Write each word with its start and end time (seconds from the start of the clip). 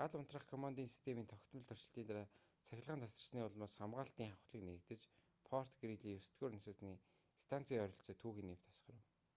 гал 0.00 0.12
унтраах 0.18 0.44
командын 0.52 0.92
системийн 0.94 1.30
тогтмол 1.30 1.64
туршилтын 1.68 2.04
дараа 2.08 2.30
цахилгаан 2.66 3.02
тасарсны 3.04 3.40
улмаас 3.44 3.74
хамгаалалтын 3.80 4.28
хавхлаг 4.32 4.64
нээгдэж 4.68 5.02
форт 5.46 5.72
грийли 5.82 6.12
9-р 6.26 6.50
насосны 6.54 6.90
станцын 7.44 7.82
ойролцоо 7.84 8.14
түүхий 8.22 8.46
нефть 8.48 8.70
асгарав 8.72 9.04